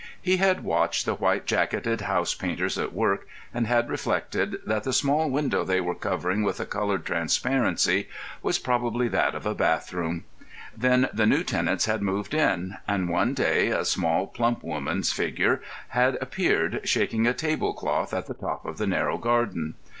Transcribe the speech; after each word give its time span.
He 0.19 0.37
had 0.37 0.63
watched 0.63 1.05
the 1.05 1.13
white 1.13 1.45
jacketed 1.45 2.01
house 2.01 2.33
painters 2.33 2.75
at 2.79 2.91
work, 2.91 3.27
and 3.53 3.67
had 3.67 3.87
reflected 3.87 4.57
that 4.65 4.83
the 4.83 4.93
small 4.93 5.29
window 5.29 5.63
they 5.63 5.79
were 5.79 5.93
covering 5.93 6.41
with 6.41 6.59
a 6.59 6.65
coloured 6.65 7.05
transparency 7.05 8.09
was 8.41 8.57
probably 8.57 9.07
that 9.09 9.35
of 9.35 9.45
a 9.45 9.53
bathroom. 9.53 10.23
Then 10.75 11.07
the 11.13 11.27
new 11.27 11.43
tenants 11.43 11.85
had 11.85 12.01
moved 12.01 12.33
in, 12.33 12.77
and 12.87 13.09
one 13.09 13.35
day 13.35 13.67
a 13.67 13.85
small, 13.85 14.25
plump 14.25 14.63
woman's 14.63 15.11
figure 15.13 15.61
had 15.89 16.17
appeared 16.19 16.81
shaking 16.83 17.27
a 17.27 17.33
table 17.35 17.71
cloth 17.75 18.11
at 18.11 18.25
the 18.25 18.33
top 18.33 18.65
of 18.65 18.79
the 18.79 18.87
narrow 18.87 19.19
garden. 19.19 19.75